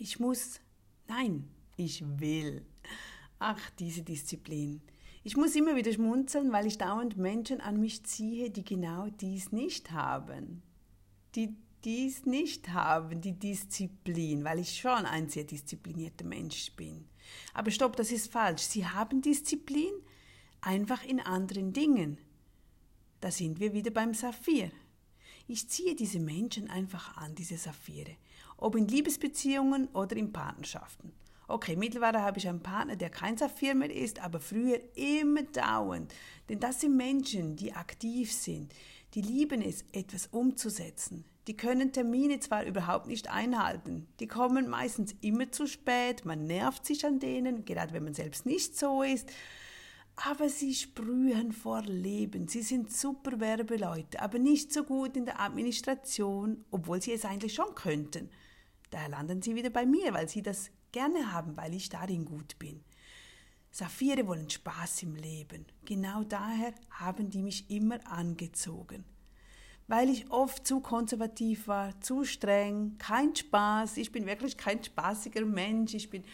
ich 0.00 0.18
muss, 0.18 0.60
nein, 1.08 1.48
ich 1.76 2.02
will. 2.18 2.64
Ach, 3.38 3.70
diese 3.78 4.02
Disziplin. 4.02 4.80
Ich 5.22 5.36
muss 5.36 5.54
immer 5.54 5.76
wieder 5.76 5.92
schmunzeln, 5.92 6.52
weil 6.52 6.66
ich 6.66 6.78
dauernd 6.78 7.16
Menschen 7.18 7.60
an 7.60 7.78
mich 7.78 8.04
ziehe, 8.04 8.50
die 8.50 8.64
genau 8.64 9.08
dies 9.20 9.52
nicht 9.52 9.90
haben. 9.90 10.62
Die 11.34 11.54
dies 11.84 12.26
nicht 12.26 12.70
haben, 12.70 13.20
die 13.20 13.38
Disziplin, 13.38 14.44
weil 14.44 14.58
ich 14.58 14.78
schon 14.78 15.06
ein 15.06 15.28
sehr 15.28 15.44
disziplinierter 15.44 16.24
Mensch 16.24 16.72
bin. 16.72 17.06
Aber 17.54 17.70
stopp, 17.70 17.96
das 17.96 18.10
ist 18.10 18.32
falsch. 18.32 18.62
Sie 18.62 18.86
haben 18.86 19.22
Disziplin 19.22 19.92
einfach 20.60 21.04
in 21.04 21.20
anderen 21.20 21.72
Dingen. 21.72 22.18
Da 23.20 23.30
sind 23.30 23.60
wir 23.60 23.72
wieder 23.72 23.90
beim 23.90 24.14
Saphir. 24.14 24.70
Ich 25.46 25.68
ziehe 25.68 25.94
diese 25.96 26.20
Menschen 26.20 26.70
einfach 26.70 27.16
an, 27.16 27.34
diese 27.34 27.56
Saphire, 27.56 28.16
ob 28.56 28.76
in 28.76 28.88
Liebesbeziehungen 28.88 29.88
oder 29.88 30.16
in 30.16 30.32
Partnerschaften. 30.32 31.12
Okay, 31.48 31.74
mittlerweile 31.74 32.22
habe 32.22 32.38
ich 32.38 32.48
einen 32.48 32.62
Partner, 32.62 32.94
der 32.94 33.10
kein 33.10 33.36
Saphir 33.36 33.74
mehr 33.74 33.92
ist, 33.92 34.22
aber 34.22 34.38
früher 34.38 34.78
immer 34.94 35.42
dauernd. 35.42 36.14
Denn 36.48 36.60
das 36.60 36.80
sind 36.80 36.96
Menschen, 36.96 37.56
die 37.56 37.72
aktiv 37.72 38.32
sind, 38.32 38.72
die 39.14 39.22
lieben 39.22 39.60
es, 39.60 39.84
etwas 39.92 40.28
umzusetzen. 40.28 41.24
Die 41.48 41.56
können 41.56 41.92
Termine 41.92 42.38
zwar 42.38 42.64
überhaupt 42.64 43.08
nicht 43.08 43.28
einhalten, 43.28 44.06
die 44.20 44.28
kommen 44.28 44.68
meistens 44.68 45.16
immer 45.22 45.50
zu 45.50 45.66
spät, 45.66 46.24
man 46.24 46.46
nervt 46.46 46.86
sich 46.86 47.04
an 47.04 47.18
denen, 47.18 47.64
gerade 47.64 47.92
wenn 47.92 48.04
man 48.04 48.14
selbst 48.14 48.46
nicht 48.46 48.78
so 48.78 49.02
ist, 49.02 49.28
aber 50.22 50.48
sie 50.48 50.74
sprühen 50.74 51.52
vor 51.52 51.82
Leben. 51.82 52.46
Sie 52.46 52.62
sind 52.62 52.92
super 52.92 53.40
Werbeleute, 53.40 54.20
aber 54.20 54.38
nicht 54.38 54.72
so 54.72 54.84
gut 54.84 55.16
in 55.16 55.24
der 55.24 55.40
Administration, 55.40 56.64
obwohl 56.70 57.00
sie 57.00 57.12
es 57.12 57.24
eigentlich 57.24 57.54
schon 57.54 57.74
könnten. 57.74 58.28
Daher 58.90 59.08
landen 59.08 59.40
sie 59.40 59.54
wieder 59.54 59.70
bei 59.70 59.86
mir, 59.86 60.12
weil 60.12 60.28
sie 60.28 60.42
das 60.42 60.70
gerne 60.92 61.32
haben, 61.32 61.56
weil 61.56 61.74
ich 61.74 61.88
darin 61.88 62.24
gut 62.24 62.58
bin. 62.58 62.82
Saphire 63.70 64.26
wollen 64.26 64.50
Spaß 64.50 65.04
im 65.04 65.14
Leben. 65.14 65.64
Genau 65.84 66.24
daher 66.24 66.74
haben 66.90 67.30
die 67.30 67.42
mich 67.42 67.70
immer 67.70 67.98
angezogen. 68.10 69.04
Weil 69.86 70.10
ich 70.10 70.30
oft 70.30 70.66
zu 70.66 70.80
konservativ 70.80 71.66
war, 71.66 71.98
zu 72.00 72.24
streng, 72.24 72.96
kein 72.98 73.34
Spaß. 73.34 73.96
Ich 73.96 74.12
bin 74.12 74.26
wirklich 74.26 74.56
kein 74.56 74.82
spaßiger 74.82 75.44
Mensch. 75.44 75.94
Ich 75.94 76.10
bin 76.10 76.24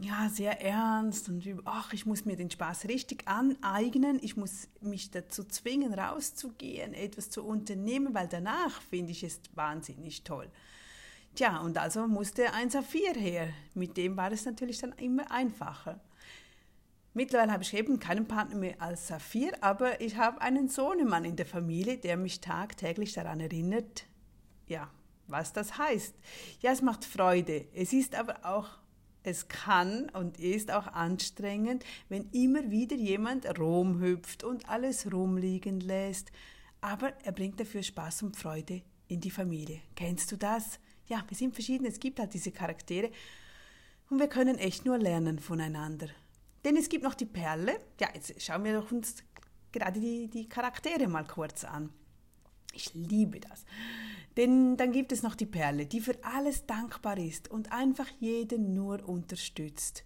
ja, 0.00 0.30
sehr 0.30 0.62
ernst 0.62 1.28
und 1.28 1.44
ach, 1.66 1.92
ich 1.92 2.06
muss 2.06 2.24
mir 2.24 2.36
den 2.36 2.50
Spaß 2.50 2.86
richtig 2.86 3.28
aneignen, 3.28 4.18
ich 4.22 4.34
muss 4.34 4.68
mich 4.80 5.10
dazu 5.10 5.44
zwingen, 5.44 5.92
rauszugehen, 5.92 6.94
etwas 6.94 7.28
zu 7.28 7.44
unternehmen, 7.44 8.14
weil 8.14 8.26
danach 8.26 8.80
finde 8.80 9.12
ich 9.12 9.22
es 9.22 9.40
wahnsinnig 9.54 10.24
toll. 10.24 10.50
Tja, 11.34 11.58
und 11.58 11.76
also 11.76 12.08
musste 12.08 12.52
ein 12.54 12.70
Saphir 12.70 13.12
her. 13.12 13.50
Mit 13.74 13.96
dem 13.96 14.16
war 14.16 14.32
es 14.32 14.46
natürlich 14.46 14.78
dann 14.78 14.92
immer 14.92 15.30
einfacher. 15.30 16.00
Mittlerweile 17.12 17.52
habe 17.52 17.62
ich 17.62 17.74
eben 17.74 17.98
keinen 17.98 18.26
Partner 18.26 18.56
mehr 18.56 18.80
als 18.80 19.08
Saphir, 19.08 19.52
aber 19.60 20.00
ich 20.00 20.16
habe 20.16 20.40
einen 20.40 20.68
Sohnemann 20.68 21.24
in 21.24 21.36
der 21.36 21.46
Familie, 21.46 21.98
der 21.98 22.16
mich 22.16 22.40
tagtäglich 22.40 23.12
daran 23.12 23.40
erinnert, 23.40 24.06
ja, 24.66 24.90
was 25.26 25.52
das 25.52 25.76
heißt. 25.76 26.14
Ja, 26.60 26.72
es 26.72 26.82
macht 26.82 27.04
Freude. 27.04 27.66
Es 27.74 27.92
ist 27.92 28.14
aber 28.14 28.44
auch 28.44 28.79
es 29.22 29.48
kann 29.48 30.08
und 30.10 30.38
ist 30.38 30.70
auch 30.70 30.86
anstrengend, 30.86 31.84
wenn 32.08 32.30
immer 32.30 32.70
wieder 32.70 32.96
jemand 32.96 33.46
rumhüpft 33.58 34.44
und 34.44 34.68
alles 34.68 35.12
rumliegen 35.12 35.80
lässt. 35.80 36.30
Aber 36.80 37.12
er 37.24 37.32
bringt 37.32 37.60
dafür 37.60 37.82
Spaß 37.82 38.22
und 38.22 38.36
Freude 38.36 38.82
in 39.08 39.20
die 39.20 39.30
Familie. 39.30 39.80
Kennst 39.94 40.32
du 40.32 40.36
das? 40.36 40.78
Ja, 41.06 41.24
wir 41.28 41.36
sind 41.36 41.54
verschieden, 41.54 41.86
es 41.86 42.00
gibt 42.00 42.20
halt 42.20 42.32
diese 42.32 42.52
Charaktere 42.52 43.10
und 44.08 44.18
wir 44.18 44.28
können 44.28 44.58
echt 44.58 44.84
nur 44.84 44.98
lernen 44.98 45.38
voneinander. 45.38 46.08
Denn 46.64 46.76
es 46.76 46.88
gibt 46.88 47.04
noch 47.04 47.14
die 47.14 47.26
Perle. 47.26 47.78
Ja, 48.00 48.08
jetzt 48.14 48.40
schauen 48.40 48.64
wir 48.64 48.80
doch 48.80 48.90
uns 48.92 49.16
gerade 49.72 50.00
die, 50.00 50.28
die 50.28 50.48
Charaktere 50.48 51.08
mal 51.08 51.26
kurz 51.26 51.64
an. 51.64 51.90
Ich 52.72 52.94
liebe 52.94 53.40
das. 53.40 53.64
Denn 54.36 54.76
dann 54.76 54.92
gibt 54.92 55.12
es 55.12 55.22
noch 55.22 55.34
die 55.34 55.46
Perle, 55.46 55.86
die 55.86 56.00
für 56.00 56.16
alles 56.22 56.66
dankbar 56.66 57.18
ist 57.18 57.50
und 57.50 57.72
einfach 57.72 58.08
jeden 58.20 58.74
nur 58.74 59.06
unterstützt. 59.08 60.04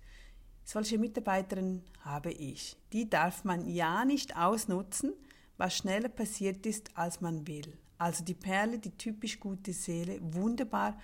Solche 0.64 0.98
Mitarbeiterin 0.98 1.82
habe 2.00 2.32
ich. 2.32 2.76
Die 2.92 3.08
darf 3.08 3.44
man 3.44 3.68
ja 3.68 4.04
nicht 4.04 4.36
ausnutzen, 4.36 5.12
was 5.58 5.76
schneller 5.76 6.08
passiert 6.08 6.64
ist, 6.64 6.96
als 6.96 7.20
man 7.20 7.46
will. 7.46 7.76
Also 7.98 8.24
die 8.24 8.34
Perle, 8.34 8.78
die 8.78 8.96
typisch 8.96 9.38
gute 9.38 9.72
Seele, 9.72 10.18
wunderbar, 10.20 10.98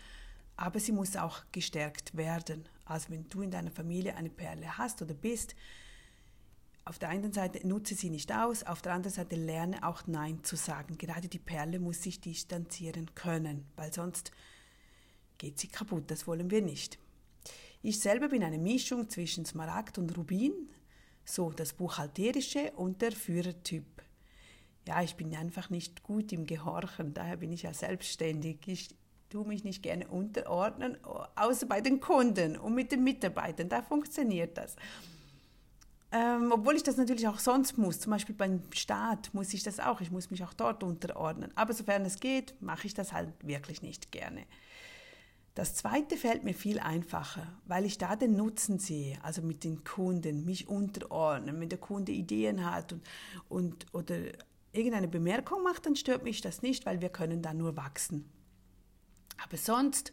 aber 0.56 0.80
sie 0.80 0.92
muss 0.92 1.16
auch 1.16 1.42
gestärkt 1.52 2.16
werden. 2.16 2.68
Also 2.84 3.10
wenn 3.10 3.28
du 3.28 3.42
in 3.42 3.50
deiner 3.50 3.70
Familie 3.70 4.16
eine 4.16 4.30
Perle 4.30 4.76
hast 4.76 5.00
oder 5.02 5.14
bist, 5.14 5.54
auf 6.90 6.98
der 6.98 7.08
einen 7.08 7.32
Seite 7.32 7.64
nutze 7.64 7.94
sie 7.94 8.10
nicht 8.10 8.32
aus, 8.32 8.64
auf 8.64 8.82
der 8.82 8.94
anderen 8.94 9.14
Seite 9.14 9.36
lerne 9.36 9.86
auch 9.86 10.08
Nein 10.08 10.42
zu 10.42 10.56
sagen. 10.56 10.98
Gerade 10.98 11.28
die 11.28 11.38
Perle 11.38 11.78
muss 11.78 12.02
sich 12.02 12.20
distanzieren 12.20 13.14
können, 13.14 13.64
weil 13.76 13.92
sonst 13.92 14.32
geht 15.38 15.60
sie 15.60 15.68
kaputt. 15.68 16.10
Das 16.10 16.26
wollen 16.26 16.50
wir 16.50 16.62
nicht. 16.62 16.98
Ich 17.80 18.00
selber 18.00 18.26
bin 18.26 18.42
eine 18.42 18.58
Mischung 18.58 19.08
zwischen 19.08 19.44
Smaragd 19.44 19.98
und 19.98 20.18
Rubin, 20.18 20.52
so 21.24 21.52
das 21.52 21.74
Buchhalterische 21.74 22.72
und 22.72 23.00
der 23.02 23.12
Führertyp. 23.12 24.02
Ja, 24.88 25.00
ich 25.00 25.14
bin 25.14 25.32
einfach 25.36 25.70
nicht 25.70 26.02
gut 26.02 26.32
im 26.32 26.44
Gehorchen, 26.44 27.14
daher 27.14 27.36
bin 27.36 27.52
ich 27.52 27.62
ja 27.62 27.72
selbstständig. 27.72 28.66
Ich 28.66 28.88
tue 29.28 29.46
mich 29.46 29.62
nicht 29.62 29.84
gerne 29.84 30.08
unterordnen, 30.08 30.98
außer 31.36 31.66
bei 31.66 31.82
den 31.82 32.00
Kunden 32.00 32.56
und 32.56 32.74
mit 32.74 32.90
den 32.90 33.04
Mitarbeitern. 33.04 33.68
Da 33.68 33.80
funktioniert 33.80 34.58
das. 34.58 34.74
Ähm, 36.12 36.50
obwohl 36.52 36.74
ich 36.74 36.82
das 36.82 36.96
natürlich 36.96 37.28
auch 37.28 37.38
sonst 37.38 37.78
muss, 37.78 38.00
zum 38.00 38.10
Beispiel 38.10 38.34
beim 38.34 38.62
Staat 38.72 39.32
muss 39.32 39.54
ich 39.54 39.62
das 39.62 39.78
auch, 39.78 40.00
ich 40.00 40.10
muss 40.10 40.30
mich 40.30 40.42
auch 40.42 40.52
dort 40.52 40.82
unterordnen. 40.82 41.52
Aber 41.54 41.72
sofern 41.72 42.04
es 42.04 42.18
geht, 42.18 42.54
mache 42.60 42.86
ich 42.86 42.94
das 42.94 43.12
halt 43.12 43.28
wirklich 43.42 43.82
nicht 43.82 44.10
gerne. 44.10 44.44
Das 45.54 45.74
zweite 45.74 46.16
fällt 46.16 46.42
mir 46.42 46.54
viel 46.54 46.78
einfacher, 46.78 47.46
weil 47.66 47.84
ich 47.84 47.98
da 47.98 48.16
den 48.16 48.36
Nutzen 48.36 48.78
sehe, 48.78 49.22
also 49.22 49.42
mit 49.42 49.62
den 49.62 49.84
Kunden, 49.84 50.44
mich 50.44 50.68
unterordnen, 50.68 51.60
wenn 51.60 51.68
der 51.68 51.78
Kunde 51.78 52.12
Ideen 52.12 52.64
hat 52.64 52.92
und, 52.92 53.02
und, 53.48 53.86
oder 53.92 54.16
irgendeine 54.72 55.08
Bemerkung 55.08 55.62
macht, 55.62 55.86
dann 55.86 55.96
stört 55.96 56.24
mich 56.24 56.40
das 56.40 56.62
nicht, 56.62 56.86
weil 56.86 57.00
wir 57.00 57.08
können 57.08 57.42
da 57.42 57.52
nur 57.52 57.76
wachsen. 57.76 58.30
Aber 59.42 59.56
sonst, 59.56 60.12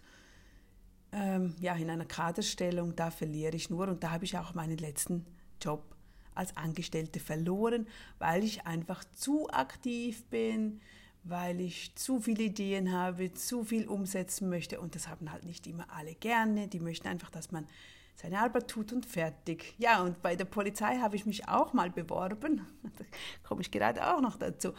ähm, 1.11 1.55
ja, 1.59 1.75
in 1.75 1.89
einer 1.89 2.05
Kaderstellung, 2.05 2.95
da 2.95 3.11
verliere 3.11 3.55
ich 3.55 3.69
nur 3.69 3.87
und 3.87 4.03
da 4.03 4.11
habe 4.11 4.25
ich 4.25 4.37
auch 4.37 4.53
meinen 4.53 4.77
letzten 4.77 5.25
Job 5.61 5.95
als 6.37 6.55
Angestellte 6.55 7.19
verloren, 7.19 7.87
weil 8.19 8.43
ich 8.43 8.65
einfach 8.65 9.03
zu 9.15 9.49
aktiv 9.49 10.23
bin, 10.25 10.79
weil 11.23 11.59
ich 11.59 11.93
zu 11.95 12.21
viele 12.21 12.43
Ideen 12.43 12.91
habe, 12.91 13.33
zu 13.33 13.63
viel 13.63 13.87
umsetzen 13.87 14.49
möchte 14.49 14.79
und 14.79 14.95
das 14.95 15.07
haben 15.07 15.31
halt 15.31 15.45
nicht 15.45 15.67
immer 15.67 15.85
alle 15.91 16.15
gerne. 16.15 16.67
Die 16.67 16.79
möchten 16.79 17.07
einfach, 17.07 17.29
dass 17.29 17.51
man 17.51 17.67
seine 18.15 18.39
Arbeit 18.39 18.67
tut 18.67 18.93
und 18.93 19.05
fertig. 19.05 19.75
Ja, 19.77 20.01
und 20.01 20.21
bei 20.21 20.35
der 20.35 20.45
Polizei 20.45 20.97
habe 20.99 21.15
ich 21.15 21.25
mich 21.25 21.47
auch 21.47 21.73
mal 21.73 21.89
beworben. 21.89 22.65
Da 22.83 23.05
komme 23.47 23.61
ich 23.61 23.71
gerade 23.71 24.07
auch 24.13 24.21
noch 24.21 24.37
dazu. 24.37 24.73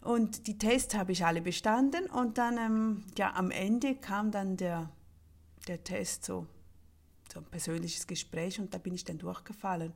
Und 0.00 0.46
die 0.46 0.58
Tests 0.58 0.94
habe 0.94 1.12
ich 1.12 1.24
alle 1.24 1.40
bestanden 1.40 2.06
und 2.06 2.36
dann, 2.36 2.58
ähm, 2.58 3.04
ja, 3.16 3.32
am 3.34 3.50
Ende 3.50 3.94
kam 3.94 4.30
dann 4.30 4.58
der, 4.58 4.90
der 5.66 5.82
Test, 5.82 6.24
so, 6.24 6.46
so 7.32 7.40
ein 7.40 7.46
persönliches 7.46 8.06
Gespräch 8.06 8.60
und 8.60 8.74
da 8.74 8.78
bin 8.78 8.92
ich 8.92 9.04
dann 9.04 9.16
durchgefallen 9.16 9.94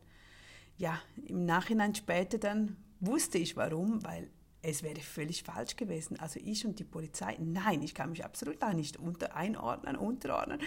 ja, 0.79 1.01
im 1.27 1.45
Nachhinein 1.45 1.95
später 1.95 2.39
dann 2.39 2.77
wusste 3.01 3.39
ich 3.39 3.57
warum, 3.57 4.03
weil 4.05 4.31
es 4.63 4.83
wäre 4.83 5.01
völlig 5.01 5.43
falsch 5.43 5.77
gewesen. 5.77 6.19
Also 6.19 6.41
ich 6.43 6.65
und 6.67 6.79
die 6.79 6.85
Polizei, 6.85 7.37
nein, 7.41 7.83
ich 7.83 7.95
kann 7.95 8.11
mich 8.11 8.25
absolut 8.25 8.61
da 8.61 8.73
nicht 8.73 8.97
unter 8.97 9.37
einordnen, 9.37 9.97
unterordnen. 9.97 10.61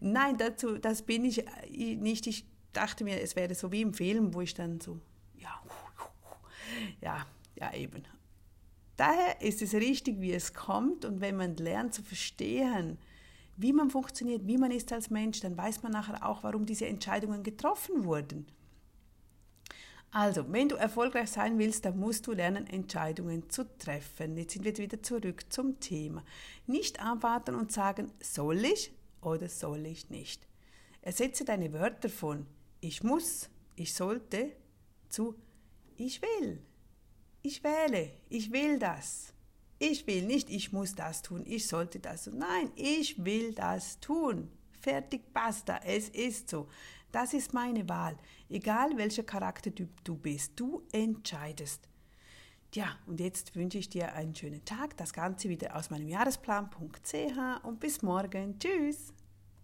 Nein, 0.00 0.36
dazu, 0.38 0.78
das 0.78 1.02
bin 1.02 1.24
ich 1.24 1.46
äh, 1.46 1.96
nicht. 1.96 2.26
Ich 2.26 2.46
dachte 2.72 3.04
mir, 3.04 3.20
es 3.20 3.36
wäre 3.36 3.54
so 3.54 3.70
wie 3.70 3.82
im 3.82 3.94
Film, 3.94 4.34
wo 4.34 4.40
ich 4.40 4.54
dann 4.54 4.80
so, 4.80 5.00
ja, 5.36 5.60
ja, 7.00 7.26
ja 7.56 7.74
eben. 7.74 8.02
Daher 8.96 9.40
ist 9.40 9.62
es 9.62 9.74
richtig, 9.74 10.20
wie 10.20 10.32
es 10.32 10.54
kommt 10.54 11.04
und 11.04 11.20
wenn 11.20 11.36
man 11.36 11.56
lernt 11.56 11.94
zu 11.94 12.02
verstehen, 12.02 12.98
wie 13.56 13.72
man 13.72 13.90
funktioniert, 13.90 14.46
wie 14.46 14.58
man 14.58 14.72
ist 14.72 14.92
als 14.92 15.10
Mensch, 15.10 15.40
dann 15.40 15.56
weiß 15.56 15.82
man 15.82 15.92
nachher 15.92 16.26
auch, 16.26 16.42
warum 16.42 16.66
diese 16.66 16.86
Entscheidungen 16.86 17.44
getroffen 17.44 18.04
wurden. 18.04 18.46
Also, 20.10 20.50
wenn 20.52 20.68
du 20.68 20.76
erfolgreich 20.76 21.30
sein 21.30 21.58
willst, 21.58 21.84
dann 21.84 21.98
musst 21.98 22.26
du 22.26 22.32
lernen, 22.32 22.66
Entscheidungen 22.66 23.50
zu 23.50 23.64
treffen. 23.78 24.36
Jetzt 24.36 24.54
sind 24.54 24.64
wir 24.64 24.76
wieder 24.76 25.02
zurück 25.02 25.52
zum 25.52 25.80
Thema. 25.80 26.24
Nicht 26.66 27.00
abwarten 27.00 27.54
und 27.54 27.72
sagen, 27.72 28.10
soll 28.20 28.64
ich 28.64 28.92
oder 29.20 29.48
soll 29.48 29.84
ich 29.86 30.08
nicht. 30.08 30.46
Ersetze 31.02 31.44
deine 31.44 31.72
Wörter 31.72 32.08
von 32.08 32.46
ich 32.80 33.02
muss, 33.02 33.50
ich 33.76 33.92
sollte 33.92 34.52
zu 35.08 35.34
ich 35.98 36.22
will. 36.22 36.62
Ich 37.42 37.62
wähle, 37.62 38.10
ich 38.28 38.52
will 38.52 38.78
das. 38.78 39.34
Ich 39.80 40.06
will 40.06 40.22
nicht, 40.22 40.50
ich 40.50 40.72
muss 40.72 40.94
das 40.94 41.22
tun, 41.22 41.44
ich 41.46 41.66
sollte 41.66 42.00
das 42.00 42.24
tun. 42.24 42.38
Nein, 42.38 42.72
ich 42.76 43.24
will 43.24 43.52
das 43.52 44.00
tun. 44.00 44.50
fertig, 44.80 45.32
basta, 45.32 45.80
es 45.84 46.08
ist 46.08 46.48
so. 46.48 46.68
Das 47.12 47.32
ist 47.32 47.54
meine 47.54 47.88
Wahl. 47.88 48.16
Egal 48.48 48.96
welcher 48.96 49.22
Charaktertyp 49.22 50.04
du 50.04 50.16
bist, 50.16 50.52
du 50.56 50.82
entscheidest. 50.92 51.88
Ja, 52.74 52.98
und 53.06 53.18
jetzt 53.18 53.56
wünsche 53.56 53.78
ich 53.78 53.88
dir 53.88 54.12
einen 54.12 54.34
schönen 54.34 54.64
Tag. 54.64 54.96
Das 54.98 55.14
Ganze 55.14 55.48
wieder 55.48 55.74
aus 55.74 55.88
meinem 55.88 56.08
Jahresplan.ch 56.08 57.64
und 57.64 57.80
bis 57.80 58.02
morgen. 58.02 58.58
Tschüss. 58.58 59.14